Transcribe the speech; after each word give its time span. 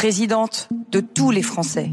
Présidente 0.00 0.70
de 0.92 1.00
tous 1.00 1.30
les 1.30 1.42
Français, 1.42 1.90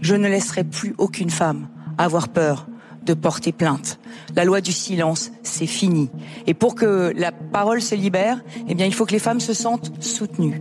je 0.00 0.14
ne 0.14 0.28
laisserai 0.28 0.62
plus 0.62 0.94
aucune 0.96 1.28
femme 1.28 1.66
avoir 1.98 2.28
peur 2.28 2.68
de 3.04 3.14
porter 3.14 3.50
plainte. 3.50 3.98
La 4.36 4.44
loi 4.44 4.60
du 4.60 4.70
silence, 4.70 5.32
c'est 5.42 5.66
fini. 5.66 6.08
Et 6.46 6.54
pour 6.54 6.76
que 6.76 7.12
la 7.16 7.32
parole 7.32 7.82
se 7.82 7.96
libère, 7.96 8.38
eh 8.68 8.74
il 8.74 8.94
faut 8.94 9.06
que 9.06 9.12
les 9.12 9.18
femmes 9.18 9.40
se 9.40 9.54
sentent 9.54 9.90
soutenues. 9.98 10.60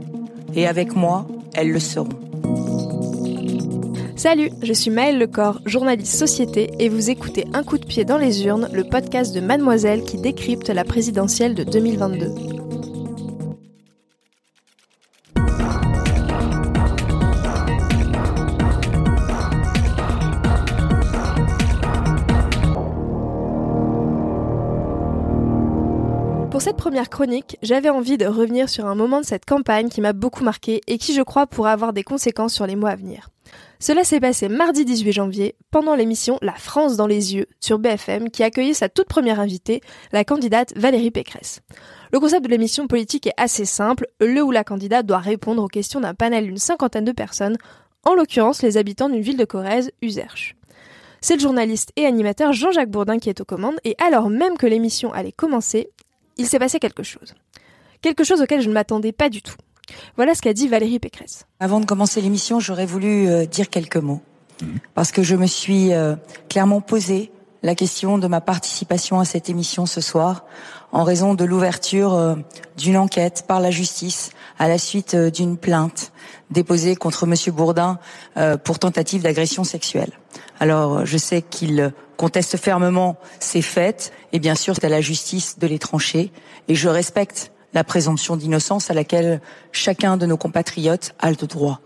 Et 0.55 0.65
avec 0.65 0.95
moi, 0.95 1.27
elles 1.53 1.71
le 1.71 1.79
seront. 1.79 2.09
Salut, 4.15 4.49
je 4.63 4.73
suis 4.73 4.89
Maëlle 4.89 5.19
Lecor, 5.19 5.61
journaliste 5.67 6.15
société, 6.15 6.71
et 6.79 6.89
vous 6.89 7.11
écoutez 7.11 7.45
Un 7.53 7.61
coup 7.61 7.77
de 7.77 7.85
pied 7.85 8.05
dans 8.05 8.17
les 8.17 8.43
urnes, 8.45 8.69
le 8.73 8.83
podcast 8.83 9.35
de 9.35 9.39
Mademoiselle 9.39 10.01
qui 10.01 10.17
décrypte 10.17 10.69
la 10.69 10.83
présidentielle 10.83 11.53
de 11.53 11.63
2022. 11.63 12.56
Cette 26.67 26.75
première 26.75 27.09
chronique, 27.09 27.57
j'avais 27.61 27.87
envie 27.87 28.17
de 28.17 28.25
revenir 28.25 28.67
sur 28.67 28.87
un 28.87 28.95
moment 28.95 29.21
de 29.21 29.25
cette 29.25 29.45
campagne 29.45 29.87
qui 29.87 30.01
m'a 30.01 30.11
beaucoup 30.11 30.43
marqué 30.43 30.81
et 30.87 30.97
qui 30.97 31.13
je 31.13 31.21
crois 31.21 31.47
pourra 31.47 31.71
avoir 31.71 31.93
des 31.93 32.03
conséquences 32.03 32.53
sur 32.53 32.67
les 32.67 32.75
mois 32.75 32.89
à 32.89 32.97
venir. 32.97 33.29
Cela 33.79 34.03
s'est 34.03 34.19
passé 34.19 34.49
mardi 34.49 34.83
18 34.83 35.13
janvier, 35.13 35.55
pendant 35.71 35.95
l'émission 35.95 36.37
La 36.41 36.55
France 36.55 36.97
dans 36.97 37.07
les 37.07 37.33
yeux 37.35 37.45
sur 37.61 37.79
BFM, 37.79 38.29
qui 38.29 38.43
accueillait 38.43 38.73
sa 38.73 38.89
toute 38.89 39.07
première 39.07 39.39
invitée, 39.39 39.79
la 40.11 40.25
candidate 40.25 40.73
Valérie 40.75 41.09
Pécresse. 41.09 41.61
Le 42.11 42.19
concept 42.19 42.43
de 42.43 42.49
l'émission 42.49 42.85
politique 42.87 43.27
est 43.27 43.41
assez 43.41 43.63
simple, 43.63 44.05
le 44.19 44.41
ou 44.41 44.51
la 44.51 44.65
candidate 44.65 45.05
doit 45.05 45.19
répondre 45.19 45.63
aux 45.63 45.69
questions 45.69 46.01
d'un 46.01 46.15
panel 46.15 46.47
d'une 46.47 46.57
cinquantaine 46.57 47.05
de 47.05 47.13
personnes, 47.13 47.55
en 48.03 48.13
l'occurrence 48.13 48.61
les 48.61 48.75
habitants 48.75 49.07
d'une 49.07 49.21
ville 49.21 49.37
de 49.37 49.45
Corrèze, 49.45 49.91
Uzerche. 50.01 50.57
C'est 51.21 51.35
le 51.35 51.41
journaliste 51.41 51.91
et 51.95 52.05
animateur 52.05 52.53
Jean-Jacques 52.53 52.91
Bourdin 52.91 53.19
qui 53.19 53.29
est 53.29 53.41
aux 53.41 53.45
commandes, 53.45 53.79
et 53.83 53.95
alors 54.05 54.29
même 54.29 54.57
que 54.57 54.67
l'émission 54.67 55.13
allait 55.13 55.31
commencer, 55.31 55.89
il 56.37 56.47
s'est 56.47 56.59
passé 56.59 56.79
quelque 56.79 57.03
chose. 57.03 57.33
Quelque 58.01 58.23
chose 58.23 58.41
auquel 58.41 58.61
je 58.61 58.69
ne 58.69 58.73
m'attendais 58.73 59.11
pas 59.11 59.29
du 59.29 59.41
tout. 59.41 59.55
Voilà 60.15 60.35
ce 60.35 60.41
qu'a 60.41 60.53
dit 60.53 60.67
Valérie 60.67 60.99
Pécresse. 60.99 61.45
Avant 61.59 61.79
de 61.79 61.85
commencer 61.85 62.21
l'émission, 62.21 62.59
j'aurais 62.59 62.85
voulu 62.85 63.27
euh, 63.27 63.45
dire 63.45 63.69
quelques 63.69 63.97
mots. 63.97 64.21
Parce 64.95 65.11
que 65.11 65.21
je 65.21 65.35
me 65.35 65.45
suis 65.45 65.93
euh, 65.93 66.15
clairement 66.49 66.81
posé 66.81 67.31
la 67.63 67.75
question 67.75 68.17
de 68.17 68.27
ma 68.27 68.41
participation 68.41 69.19
à 69.19 69.25
cette 69.25 69.49
émission 69.49 69.85
ce 69.85 70.01
soir 70.01 70.45
en 70.91 71.03
raison 71.03 71.35
de 71.35 71.45
l'ouverture 71.45 72.13
euh, 72.13 72.35
d'une 72.77 72.97
enquête 72.97 73.45
par 73.47 73.59
la 73.59 73.71
justice 73.71 74.31
à 74.59 74.67
la 74.67 74.77
suite 74.77 75.15
d'une 75.15 75.57
plainte 75.57 76.11
déposée 76.49 76.95
contre 76.95 77.27
Monsieur 77.27 77.51
Bourdin 77.51 77.99
pour 78.63 78.79
tentative 78.79 79.21
d'agression 79.21 79.63
sexuelle. 79.63 80.09
Alors, 80.59 81.05
je 81.05 81.15
sais 81.15 81.43
qu'il 81.43 81.93
conteste 82.17 82.57
fermement 82.57 83.17
ces 83.39 83.61
faits, 83.61 84.11
et 84.33 84.39
bien 84.39 84.55
sûr, 84.55 84.75
c'est 84.75 84.85
à 84.85 84.89
la 84.89 85.01
justice 85.01 85.59
de 85.59 85.67
les 85.67 85.79
trancher, 85.79 86.31
et 86.67 86.75
je 86.75 86.89
respecte 86.89 87.51
la 87.73 87.83
présomption 87.83 88.35
d'innocence 88.35 88.91
à 88.91 88.93
laquelle 88.93 89.41
chacun 89.71 90.17
de 90.17 90.25
nos 90.25 90.37
compatriotes 90.37 91.13
a 91.19 91.29
le 91.29 91.35
droit. 91.35 91.79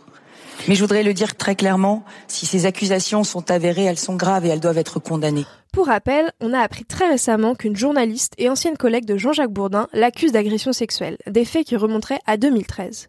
Mais 0.68 0.76
je 0.76 0.82
voudrais 0.82 1.04
le 1.04 1.14
dire 1.14 1.36
très 1.36 1.56
clairement, 1.56 2.04
si 2.28 2.46
ces 2.46 2.66
accusations 2.66 3.24
sont 3.24 3.50
avérées, 3.52 3.86
elles 3.86 4.00
sont 4.00 4.16
graves 4.16 4.46
et 4.46 4.50
elles 4.50 4.60
doivent 4.60 4.78
être 4.78 5.00
condamnées. 5.00 5.46
Pour 5.74 5.88
rappel, 5.88 6.32
on 6.40 6.54
a 6.54 6.60
appris 6.60 6.86
très 6.86 7.08
récemment 7.08 7.56
qu'une 7.56 7.76
journaliste 7.76 8.34
et 8.38 8.50
ancienne 8.50 8.78
collègue 8.78 9.06
de 9.06 9.18
Jean-Jacques 9.18 9.54
Bourdin 9.54 9.88
l'accuse 9.94 10.34
d'agression 10.34 10.74
sexuelle, 10.74 11.18
des 11.28 11.46
faits 11.46 11.66
qui 11.66 11.78
remonteraient 11.78 12.20
à 12.28 12.38
2013. 12.38 13.08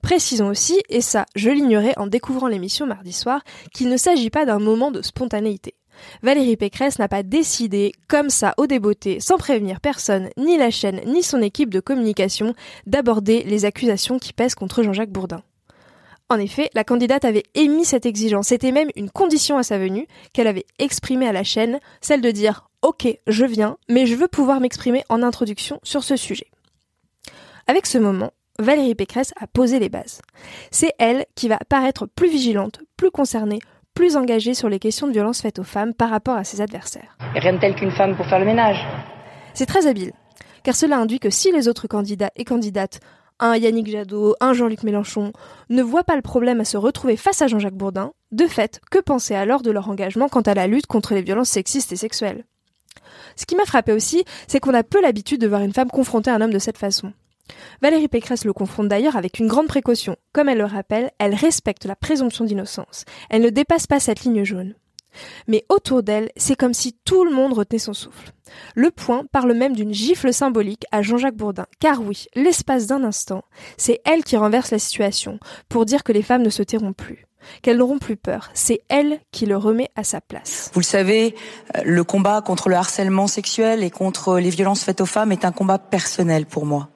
Précisons 0.00 0.48
aussi, 0.48 0.82
et 0.88 1.00
ça 1.00 1.26
je 1.36 1.50
l'ignorais 1.50 1.94
en 1.96 2.08
découvrant 2.08 2.48
l'émission 2.48 2.86
mardi 2.86 3.12
soir, 3.12 3.42
qu'il 3.72 3.88
ne 3.88 3.96
s'agit 3.96 4.30
pas 4.30 4.44
d'un 4.44 4.58
moment 4.58 4.90
de 4.90 5.02
spontanéité. 5.02 5.74
Valérie 6.22 6.56
Pécresse 6.56 6.98
n'a 6.98 7.08
pas 7.08 7.22
décidé, 7.22 7.92
comme 8.08 8.30
ça 8.30 8.54
au 8.56 8.66
débeauté, 8.66 9.20
sans 9.20 9.38
prévenir 9.38 9.80
personne, 9.80 10.30
ni 10.36 10.56
la 10.56 10.70
chaîne, 10.70 11.00
ni 11.06 11.22
son 11.22 11.42
équipe 11.42 11.70
de 11.70 11.80
communication, 11.80 12.54
d'aborder 12.86 13.42
les 13.44 13.64
accusations 13.64 14.18
qui 14.18 14.32
pèsent 14.32 14.54
contre 14.54 14.82
Jean-Jacques 14.82 15.10
Bourdin. 15.10 15.42
En 16.28 16.38
effet, 16.38 16.70
la 16.72 16.84
candidate 16.84 17.26
avait 17.26 17.42
émis 17.54 17.84
cette 17.84 18.06
exigence, 18.06 18.48
c'était 18.48 18.72
même 18.72 18.88
une 18.96 19.10
condition 19.10 19.58
à 19.58 19.62
sa 19.62 19.78
venue, 19.78 20.06
qu'elle 20.32 20.46
avait 20.46 20.64
exprimée 20.78 21.28
à 21.28 21.32
la 21.32 21.44
chaîne, 21.44 21.78
celle 22.00 22.22
de 22.22 22.30
dire 22.30 22.68
Ok, 22.80 23.06
je 23.26 23.44
viens, 23.44 23.76
mais 23.88 24.06
je 24.06 24.14
veux 24.14 24.28
pouvoir 24.28 24.58
m'exprimer 24.60 25.04
en 25.08 25.22
introduction 25.22 25.78
sur 25.82 26.02
ce 26.02 26.16
sujet. 26.16 26.48
Avec 27.66 27.86
ce 27.86 27.98
moment, 27.98 28.32
Valérie 28.58 28.94
Pécresse 28.94 29.32
a 29.40 29.46
posé 29.46 29.78
les 29.78 29.88
bases. 29.88 30.20
C'est 30.70 30.94
elle 30.98 31.26
qui 31.34 31.48
va 31.48 31.58
paraître 31.68 32.06
plus 32.06 32.28
vigilante, 32.28 32.80
plus 32.96 33.10
concernée, 33.10 33.60
plus 33.94 34.16
engagée 34.16 34.54
sur 34.54 34.68
les 34.68 34.78
questions 34.78 35.06
de 35.06 35.12
violence 35.12 35.40
faites 35.42 35.58
aux 35.58 35.64
femmes 35.64 35.94
par 35.94 36.10
rapport 36.10 36.36
à 36.36 36.44
ses 36.44 36.60
adversaires. 36.60 37.16
rien 37.34 37.54
de 37.54 37.58
tel 37.58 37.74
qu'une 37.74 37.90
femme 37.90 38.16
pour 38.16 38.26
faire 38.26 38.38
le 38.38 38.44
ménage. 38.44 38.78
C'est 39.54 39.66
très 39.66 39.86
habile, 39.86 40.12
car 40.62 40.74
cela 40.74 40.98
induit 40.98 41.18
que 41.18 41.30
si 41.30 41.52
les 41.52 41.68
autres 41.68 41.86
candidats 41.86 42.30
et 42.36 42.44
candidates, 42.44 43.00
un 43.38 43.56
Yannick 43.56 43.88
Jadot, 43.88 44.34
un 44.40 44.52
Jean-Luc 44.52 44.82
Mélenchon, 44.82 45.32
ne 45.68 45.82
voient 45.82 46.04
pas 46.04 46.16
le 46.16 46.22
problème 46.22 46.60
à 46.60 46.64
se 46.64 46.76
retrouver 46.76 47.16
face 47.16 47.42
à 47.42 47.48
Jean-Jacques 47.48 47.74
Bourdin, 47.74 48.12
de 48.30 48.46
fait, 48.46 48.80
que 48.90 48.98
penser 48.98 49.34
alors 49.34 49.62
de 49.62 49.70
leur 49.70 49.88
engagement 49.88 50.28
quant 50.28 50.42
à 50.42 50.54
la 50.54 50.66
lutte 50.66 50.86
contre 50.86 51.14
les 51.14 51.22
violences 51.22 51.50
sexistes 51.50 51.92
et 51.92 51.96
sexuelles? 51.96 52.44
Ce 53.36 53.46
qui 53.46 53.56
m'a 53.56 53.64
frappé 53.64 53.92
aussi, 53.92 54.24
c'est 54.46 54.60
qu'on 54.60 54.74
a 54.74 54.82
peu 54.82 55.00
l'habitude 55.00 55.40
de 55.40 55.48
voir 55.48 55.62
une 55.62 55.72
femme 55.72 55.90
confronter 55.90 56.30
un 56.30 56.40
homme 56.40 56.52
de 56.52 56.58
cette 56.58 56.78
façon. 56.78 57.12
Valérie 57.80 58.08
Pécresse 58.08 58.44
le 58.44 58.52
confronte 58.52 58.88
d'ailleurs 58.88 59.16
avec 59.16 59.38
une 59.38 59.48
grande 59.48 59.66
précaution. 59.66 60.16
Comme 60.32 60.48
elle 60.48 60.58
le 60.58 60.64
rappelle, 60.64 61.10
elle 61.18 61.34
respecte 61.34 61.84
la 61.84 61.96
présomption 61.96 62.44
d'innocence. 62.44 63.04
Elle 63.30 63.42
ne 63.42 63.50
dépasse 63.50 63.86
pas 63.86 64.00
cette 64.00 64.24
ligne 64.24 64.44
jaune. 64.44 64.74
Mais 65.48 65.64
autour 65.68 66.02
d'elle, 66.02 66.30
c'est 66.36 66.56
comme 66.56 66.74
si 66.74 66.96
tout 67.04 67.24
le 67.24 67.32
monde 67.32 67.52
retenait 67.52 67.78
son 67.78 67.92
souffle. 67.92 68.32
Le 68.74 68.90
point 68.90 69.24
parle 69.30 69.52
même 69.54 69.74
d'une 69.74 69.94
gifle 69.94 70.32
symbolique 70.32 70.84
à 70.92 71.02
Jean-Jacques 71.02 71.36
Bourdin, 71.36 71.66
car 71.80 72.00
oui, 72.02 72.26
l'espace 72.34 72.86
d'un 72.86 73.04
instant, 73.04 73.44
c'est 73.76 74.00
elle 74.04 74.24
qui 74.24 74.36
renverse 74.36 74.70
la 74.70 74.78
situation 74.78 75.38
pour 75.68 75.86
dire 75.86 76.04
que 76.04 76.12
les 76.12 76.22
femmes 76.22 76.42
ne 76.42 76.50
se 76.50 76.62
tairont 76.62 76.92
plus, 76.92 77.26
qu'elles 77.62 77.78
n'auront 77.78 77.98
plus 77.98 78.16
peur. 78.16 78.50
C'est 78.54 78.82
elle 78.88 79.20
qui 79.30 79.46
le 79.46 79.56
remet 79.56 79.88
à 79.96 80.04
sa 80.04 80.20
place. 80.20 80.70
Vous 80.74 80.80
le 80.80 80.84
savez, 80.84 81.34
euh, 81.76 81.82
le 81.84 82.04
combat 82.04 82.42
contre 82.42 82.68
le 82.68 82.76
harcèlement 82.76 83.26
sexuel 83.26 83.82
et 83.82 83.90
contre 83.90 84.38
les 84.38 84.50
violences 84.50 84.84
faites 84.84 85.00
aux 85.00 85.06
femmes 85.06 85.32
est 85.32 85.44
un 85.44 85.52
combat 85.52 85.78
personnel 85.78 86.46
pour 86.46 86.66
moi. 86.66 86.91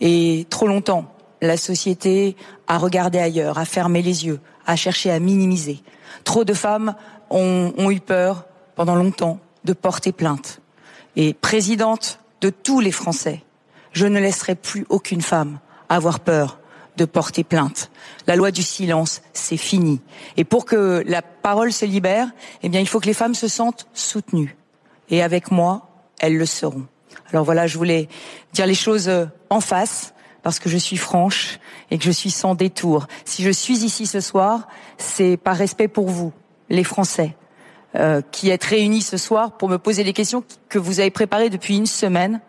Et 0.00 0.46
trop 0.50 0.66
longtemps, 0.66 1.12
la 1.42 1.56
société 1.56 2.36
a 2.66 2.78
regardé 2.78 3.18
ailleurs, 3.18 3.58
a 3.58 3.64
fermé 3.64 4.02
les 4.02 4.26
yeux, 4.26 4.40
a 4.66 4.76
cherché 4.76 5.10
à 5.10 5.18
minimiser. 5.18 5.82
Trop 6.24 6.44
de 6.44 6.54
femmes 6.54 6.94
ont, 7.30 7.90
eu 7.90 8.00
peur 8.00 8.46
pendant 8.74 8.94
longtemps 8.94 9.38
de 9.64 9.72
porter 9.72 10.12
plainte. 10.12 10.60
Et 11.16 11.34
présidente 11.34 12.20
de 12.40 12.50
tous 12.50 12.80
les 12.80 12.92
Français, 12.92 13.42
je 13.92 14.06
ne 14.06 14.20
laisserai 14.20 14.54
plus 14.54 14.86
aucune 14.88 15.22
femme 15.22 15.58
avoir 15.88 16.20
peur 16.20 16.58
de 16.96 17.04
porter 17.04 17.44
plainte. 17.44 17.90
La 18.26 18.36
loi 18.36 18.50
du 18.50 18.62
silence, 18.62 19.22
c'est 19.32 19.56
fini. 19.56 20.00
Et 20.36 20.44
pour 20.44 20.64
que 20.64 21.02
la 21.06 21.22
parole 21.22 21.72
se 21.72 21.84
libère, 21.84 22.28
eh 22.62 22.68
bien, 22.68 22.80
il 22.80 22.88
faut 22.88 23.00
que 23.00 23.06
les 23.06 23.14
femmes 23.14 23.34
se 23.34 23.48
sentent 23.48 23.86
soutenues. 23.92 24.56
Et 25.10 25.22
avec 25.22 25.50
moi, 25.50 25.88
elles 26.18 26.36
le 26.36 26.46
seront. 26.46 26.86
Alors 27.32 27.44
voilà, 27.44 27.66
je 27.66 27.78
voulais 27.78 28.08
dire 28.52 28.66
les 28.66 28.74
choses 28.74 29.08
euh, 29.08 29.26
en 29.50 29.60
face 29.60 30.14
parce 30.42 30.58
que 30.58 30.68
je 30.68 30.76
suis 30.76 30.96
franche 30.96 31.58
et 31.90 31.98
que 31.98 32.04
je 32.04 32.10
suis 32.10 32.30
sans 32.30 32.54
détour. 32.54 33.06
Si 33.24 33.42
je 33.42 33.50
suis 33.50 33.84
ici 33.84 34.06
ce 34.06 34.20
soir, 34.20 34.68
c'est 34.96 35.36
par 35.36 35.56
respect 35.56 35.88
pour 35.88 36.08
vous, 36.08 36.32
les 36.68 36.84
Français, 36.84 37.36
euh, 37.96 38.22
qui 38.30 38.50
êtes 38.50 38.64
réunis 38.64 39.02
ce 39.02 39.16
soir 39.16 39.56
pour 39.56 39.68
me 39.68 39.78
poser 39.78 40.04
les 40.04 40.12
questions 40.12 40.44
que 40.68 40.78
vous 40.78 41.00
avez 41.00 41.10
préparées 41.10 41.50
depuis 41.50 41.76
une 41.76 41.86
semaine. 41.86 42.40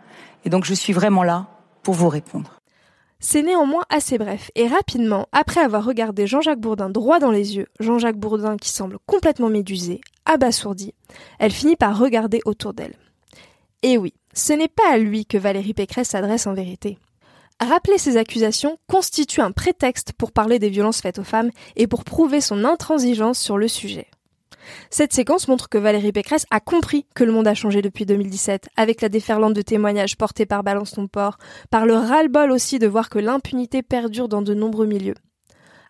Et 0.45 0.49
donc 0.49 0.65
je 0.65 0.73
suis 0.73 0.93
vraiment 0.93 1.23
là 1.23 1.47
pour 1.81 1.95
vous 1.95 2.09
répondre. 2.09 2.57
C'est 3.19 3.41
néanmoins 3.41 3.83
assez 3.89 4.19
bref, 4.19 4.51
et 4.53 4.67
rapidement, 4.67 5.27
après 5.31 5.61
avoir 5.61 5.83
regardé 5.83 6.27
Jean-Jacques 6.27 6.59
Bourdin 6.59 6.91
droit 6.91 7.17
dans 7.17 7.31
les 7.31 7.55
yeux, 7.55 7.65
Jean-Jacques 7.79 8.17
Bourdin 8.17 8.57
qui 8.57 8.69
semble 8.69 8.99
complètement 9.07 9.49
médusé, 9.49 10.01
abasourdi, 10.25 10.93
elle 11.39 11.51
finit 11.51 11.75
par 11.75 11.97
regarder 11.97 12.41
autour 12.45 12.75
d'elle. 12.75 12.93
Et 13.83 13.97
oui, 13.97 14.13
ce 14.33 14.53
n'est 14.53 14.67
pas 14.67 14.91
à 14.91 14.97
lui 14.97 15.25
que 15.25 15.37
Valérie 15.37 15.73
Pécresse 15.73 16.09
s'adresse 16.09 16.47
en 16.47 16.53
vérité. 16.53 16.97
Rappeler 17.59 17.97
ces 17.97 18.17
accusations 18.17 18.77
constitue 18.87 19.41
un 19.41 19.51
prétexte 19.51 20.13
pour 20.13 20.31
parler 20.31 20.59
des 20.59 20.69
violences 20.69 21.01
faites 21.01 21.19
aux 21.19 21.23
femmes 21.23 21.51
et 21.75 21.87
pour 21.87 22.03
prouver 22.03 22.41
son 22.41 22.65
intransigeance 22.65 23.39
sur 23.39 23.57
le 23.57 23.67
sujet. 23.67 24.07
Cette 24.89 25.13
séquence 25.13 25.47
montre 25.47 25.69
que 25.69 25.77
Valérie 25.77 26.11
Pécresse 26.11 26.45
a 26.51 26.59
compris 26.59 27.05
que 27.15 27.23
le 27.23 27.31
monde 27.31 27.47
a 27.47 27.53
changé 27.53 27.81
depuis 27.81 28.05
2017, 28.05 28.69
avec 28.75 29.01
la 29.01 29.09
déferlante 29.09 29.53
de 29.53 29.61
témoignages 29.61 30.17
portés 30.17 30.45
par 30.45 30.63
Balance 30.63 30.95
port, 31.11 31.37
par 31.69 31.85
le 31.85 31.95
ras-le-bol 31.95 32.51
aussi 32.51 32.79
de 32.79 32.87
voir 32.87 33.09
que 33.09 33.19
l'impunité 33.19 33.81
perdure 33.81 34.27
dans 34.27 34.41
de 34.41 34.53
nombreux 34.53 34.85
milieux. 34.85 35.15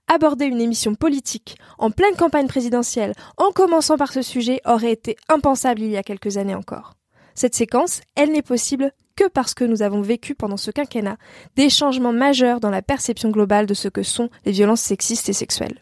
Aborder 0.07 0.45
une 0.45 0.62
émission 0.62 0.95
politique 0.95 1.57
en 1.78 1.92
pleine 1.92 2.16
campagne 2.16 2.48
présidentielle 2.48 3.13
en 3.38 3.51
commençant 3.51 3.98
par 3.98 4.13
ce 4.13 4.22
sujet 4.22 4.62
aurait 4.66 4.94
été 4.94 5.18
impensable 5.28 5.81
il 5.81 5.89
y 5.89 5.98
a 5.98 6.04
quelques 6.04 6.38
années 6.38 6.56
encore. 6.56 6.94
Cette 7.38 7.54
séquence, 7.54 8.01
elle 8.16 8.31
n'est 8.31 8.42
possible 8.42 8.92
que 9.16 9.30
parce 9.30 9.54
que 9.54 9.63
nous 9.63 9.84
avons 9.84 10.01
vécu 10.01 10.34
pendant 10.34 10.57
ce 10.57 10.72
quinquennat 10.72 11.18
des 11.56 11.69
changements 11.69 12.12
majeurs 12.12 12.60
dans 12.60 12.72
la 12.72 12.81
perception 12.81 13.30
globale 13.30 13.68
de 13.68 13.75
ce 13.75 13.89
que 13.89 14.01
sont 14.01 14.31
les 14.44 14.51
violences 14.51 14.81
sexistes 14.81 15.30
et 15.30 15.34
sexuelles. 15.34 15.80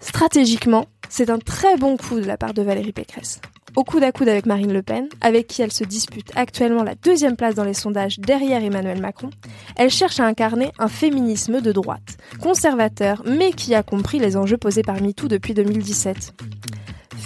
Stratégiquement, 0.00 0.86
c'est 1.10 1.28
un 1.28 1.38
très 1.38 1.76
bon 1.76 1.98
coup 1.98 2.18
de 2.18 2.24
la 2.24 2.38
part 2.38 2.54
de 2.54 2.62
Valérie 2.62 2.92
Pécresse. 2.92 3.42
Au 3.76 3.84
coude 3.84 4.04
à 4.04 4.10
coude 4.10 4.30
avec 4.30 4.46
Marine 4.46 4.72
Le 4.72 4.82
Pen, 4.82 5.10
avec 5.20 5.46
qui 5.46 5.60
elle 5.60 5.70
se 5.70 5.84
dispute 5.84 6.32
actuellement 6.36 6.82
la 6.82 6.94
deuxième 6.94 7.36
place 7.36 7.54
dans 7.54 7.64
les 7.64 7.74
sondages 7.74 8.18
derrière 8.18 8.64
Emmanuel 8.64 9.02
Macron, 9.02 9.28
elle 9.76 9.90
cherche 9.90 10.18
à 10.18 10.24
incarner 10.24 10.72
un 10.78 10.88
féminisme 10.88 11.60
de 11.60 11.72
droite, 11.72 12.16
conservateur, 12.40 13.22
mais 13.26 13.52
qui 13.52 13.74
a 13.74 13.82
compris 13.82 14.18
les 14.18 14.38
enjeux 14.38 14.56
posés 14.56 14.82
par 14.82 15.02
MeToo 15.02 15.28
depuis 15.28 15.52
2017. 15.52 16.32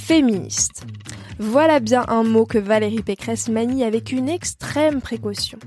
Féministe. 0.07 0.85
Voilà 1.39 1.81
bien 1.81 2.05
un 2.09 2.25
mot 2.25 2.45
que 2.45 2.59
Valérie 2.59 3.03
Pécresse 3.03 3.49
manie 3.49 3.85
avec 3.85 4.13
une 4.13 4.29
extrême 4.29 5.01
précaution. 5.01 5.59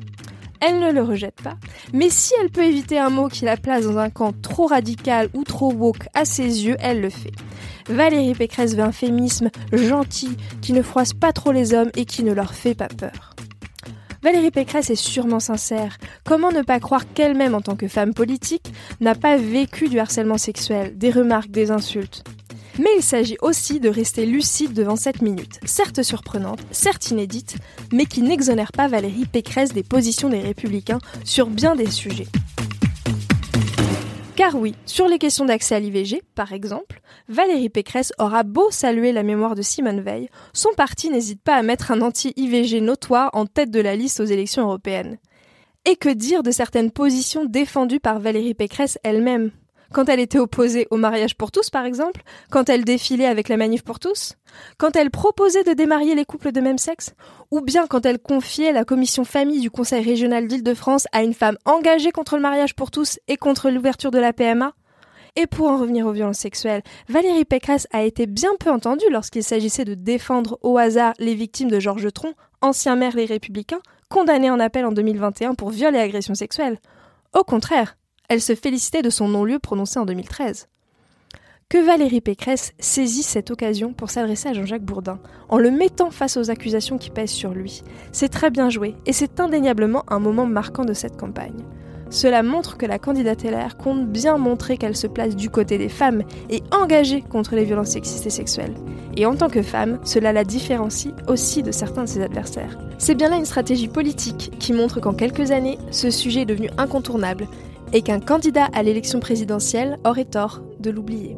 Elle 0.62 0.80
ne 0.80 0.92
le 0.92 1.02
rejette 1.02 1.42
pas, 1.42 1.58
mais 1.92 2.12
si 2.12 2.36
elle 2.40 2.52
peut 2.52 2.64
éviter 2.64 3.00
un 3.00 3.10
mot 3.10 3.30
qui 3.30 3.46
la 3.46 3.58
place 3.58 3.86
dans 3.86 3.98
un 3.98 4.12
camp 4.12 4.40
trop 4.40 4.68
radical 4.68 5.30
ou 5.34 5.44
trop 5.44 5.74
woke 5.74 6.08
à 6.14 6.24
ses 6.24 6.68
yeux, 6.68 6.78
elle 6.80 7.02
le 7.02 7.10
fait. 7.10 7.32
Valérie 7.90 8.36
Pécresse 8.36 8.76
veut 8.76 8.84
un 8.84 8.92
féminisme 8.92 9.50
gentil, 9.74 10.38
qui 10.62 10.72
ne 10.72 10.84
froisse 10.84 11.14
pas 11.14 11.34
trop 11.34 11.52
les 11.52 11.74
hommes 11.74 11.90
et 11.96 12.06
qui 12.06 12.22
ne 12.22 12.32
leur 12.32 12.54
fait 12.54 12.76
pas 12.76 12.90
peur. 12.90 13.36
Valérie 14.22 14.52
Pécresse 14.52 14.92
est 14.92 14.96
sûrement 14.96 15.40
sincère. 15.40 15.98
Comment 16.24 16.52
ne 16.52 16.62
pas 16.62 16.80
croire 16.80 17.12
qu'elle-même, 17.12 17.56
en 17.56 17.62
tant 17.62 17.76
que 17.76 17.88
femme 17.88 18.14
politique, 18.14 18.72
n'a 19.02 19.16
pas 19.16 19.38
vécu 19.38 19.90
du 19.90 19.98
harcèlement 19.98 20.38
sexuel, 20.38 20.96
des 20.96 21.10
remarques, 21.10 21.50
des 21.50 21.72
insultes? 21.72 22.24
Mais 22.80 22.90
il 22.98 23.04
s'agit 23.04 23.38
aussi 23.42 23.80
de 23.80 23.90
rester 23.90 24.26
lucide 24.26 24.74
devant 24.74 24.96
cette 24.96 25.22
minute, 25.22 25.60
certes 25.66 26.04
surprenante, 26.04 26.60
certes 26.72 27.12
inédite, 27.12 27.58
mais 27.92 28.06
qui 28.06 28.22
n'exonère 28.22 28.72
pas 28.72 28.88
Valérie 28.88 29.26
Pécresse 29.26 29.74
des 29.74 29.84
positions 29.84 30.30
des 30.30 30.40
républicains 30.40 31.00
sur 31.24 31.48
bien 31.48 31.76
des 31.76 31.90
sujets. 31.90 32.28
Car 34.36 34.56
oui, 34.56 34.76
sur 34.86 35.08
les 35.08 35.18
questions 35.18 35.46
d'accès 35.46 35.74
à 35.74 35.80
l'IVG, 35.80 36.22
par 36.36 36.54
exemple, 36.54 37.02
Valérie 37.28 37.70
Pécresse 37.70 38.14
aura 38.20 38.44
beau 38.44 38.70
saluer 38.70 39.12
la 39.12 39.24
mémoire 39.24 39.56
de 39.56 39.64
Simone 39.64 40.02
Veil, 40.02 40.30
son 40.54 40.70
parti 40.78 41.10
n'hésite 41.10 41.42
pas 41.42 41.56
à 41.56 41.64
mettre 41.64 41.90
un 41.90 42.02
anti-IVG 42.02 42.82
notoire 42.82 43.32
en 43.34 43.48
tête 43.48 43.72
de 43.72 43.82
la 43.82 43.96
liste 43.96 44.20
aux 44.20 44.26
élections 44.26 44.64
européennes. 44.64 45.18
Et 45.86 45.96
que 45.96 46.10
dire 46.10 46.44
de 46.44 46.52
certaines 46.52 46.92
positions 46.92 47.46
défendues 47.46 48.00
par 48.00 48.20
Valérie 48.20 48.54
Pécresse 48.54 49.00
elle-même? 49.04 49.52
Quand 49.94 50.10
elle 50.10 50.20
était 50.20 50.40
opposée 50.40 50.88
au 50.92 50.98
mariage 50.98 51.36
pour 51.36 51.52
tous, 51.52 51.70
par 51.70 51.86
exemple, 51.86 52.22
quand 52.52 52.70
elle 52.70 52.84
défilait 52.84 53.26
avec 53.26 53.50
la 53.50 53.58
manif 53.58 53.84
pour 53.84 54.00
tous, 54.00 54.34
quand 54.78 54.96
elle 54.96 55.12
proposait 55.12 55.64
de 55.64 55.74
démarier 55.74 56.16
les 56.16 56.26
couples 56.26 56.52
de 56.52 56.62
même 56.62 56.78
sexe, 56.78 57.14
ou 57.52 57.62
bien 57.62 57.88
quand 57.88 58.06
elle 58.06 58.20
confiait 58.20 58.72
la 58.74 58.86
commission 58.86 59.24
famille 59.24 59.62
du 59.62 59.72
Conseil 59.72 60.04
régional 60.04 60.48
d'Île-de-France 60.48 61.08
à 61.12 61.24
une 61.24 61.34
femme 61.34 61.58
engagée 61.66 62.12
contre 62.12 62.36
le 62.36 62.42
mariage 62.42 62.76
pour 62.76 62.92
tous 62.92 63.20
et 63.28 63.38
contre 63.38 63.70
l'ouverture 63.70 64.12
de 64.12 64.20
la 64.20 64.34
PMA. 64.34 64.74
Et 65.36 65.46
pour 65.46 65.68
en 65.68 65.78
revenir 65.78 66.08
aux 66.08 66.12
violences 66.12 66.40
sexuelles, 66.40 66.82
Valérie 67.10 67.46
Pécresse 67.46 67.88
a 67.92 68.04
été 68.04 68.26
bien 68.26 68.50
peu 68.60 68.72
entendue 68.72 69.06
lorsqu'il 69.12 69.44
s'agissait 69.44 69.86
de 69.86 69.94
défendre 69.94 70.58
au 70.64 70.80
hasard 70.80 71.14
les 71.20 71.36
victimes 71.36 71.70
de 71.70 71.80
Georges 71.80 72.12
Tron, 72.12 72.34
ancien 72.62 72.96
maire 72.96 73.16
Les 73.16 73.26
Républicains, 73.26 73.82
condamné 74.10 74.50
en 74.50 74.60
appel 74.60 74.86
en 74.86 74.92
2021 74.92 75.54
pour 75.54 75.70
viol 75.70 75.96
et 75.96 76.00
agression 76.00 76.34
sexuelle. 76.34 76.80
Au 77.34 77.44
contraire, 77.44 77.97
elle 78.30 78.42
se 78.42 78.56
félicitait 78.56 79.02
de 79.02 79.10
son 79.10 79.28
non-lieu 79.28 79.60
prononcé 79.60 80.00
en 80.00 80.06
2013. 80.06 80.68
Que 81.70 81.86
Valérie 81.86 82.22
Pécresse 82.22 82.74
saisisse 82.80 83.28
cette 83.28 83.52
occasion 83.52 83.92
pour 83.92 84.10
s'adresser 84.10 84.50
à 84.50 84.54
Jean-Jacques 84.54 84.86
Bourdin, 84.86 85.20
en 85.50 85.58
le 85.58 85.70
mettant 85.70 86.12
face 86.12 86.38
aux 86.38 86.50
accusations 86.50 86.98
qui 86.98 87.10
pèsent 87.10 87.32
sur 87.32 87.52
lui. 87.52 87.84
C'est 88.14 88.30
très 88.30 88.50
bien 88.50 88.70
joué, 88.70 88.96
et 89.06 89.12
c'est 89.12 89.42
indéniablement 89.42 90.04
un 90.08 90.20
moment 90.20 90.46
marquant 90.46 90.86
de 90.86 90.94
cette 90.94 91.18
campagne. 91.18 91.66
Cela 92.10 92.42
montre 92.42 92.78
que 92.78 92.86
la 92.86 93.00
candidate 93.00 93.44
LR 93.44 93.76
compte 93.76 94.08
bien 94.08 94.38
montrer 94.38 94.78
qu'elle 94.78 94.96
se 94.96 95.08
place 95.08 95.36
du 95.36 95.50
côté 95.50 95.78
des 95.78 95.90
femmes 95.90 96.24
et 96.50 96.64
engagée 96.72 97.22
contre 97.22 97.56
les 97.56 97.66
violences 97.66 97.90
sexistes 97.90 98.26
et 98.26 98.30
sexuelles. 98.30 98.76
Et 99.18 99.26
en 99.26 99.36
tant 99.36 99.50
que 99.50 99.62
femme, 99.62 100.00
cela 100.06 100.32
la 100.32 100.46
différencie 100.46 101.14
aussi 101.28 101.64
de 101.64 101.72
certains 101.72 102.04
de 102.04 102.10
ses 102.10 102.22
adversaires. 102.22 102.78
C'est 102.98 103.16
bien 103.16 103.30
là 103.30 103.36
une 103.36 103.46
stratégie 103.46 103.90
politique 103.90 104.54
qui 104.58 104.72
montre 104.72 105.02
qu'en 105.02 105.14
quelques 105.14 105.52
années, 105.52 105.78
ce 105.92 106.10
sujet 106.10 106.42
est 106.42 106.46
devenu 106.46 106.70
incontournable 106.78 107.48
et 107.94 108.02
qu'un 108.02 108.20
candidat 108.20 108.66
à 108.74 108.84
l'élection 108.84 109.20
présidentielle 109.20 109.98
aurait 110.04 110.26
tort 110.26 110.62
de 110.80 110.90
l'oublier. 110.90 111.38